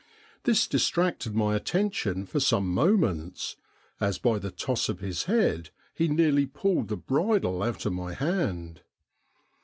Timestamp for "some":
2.39-2.67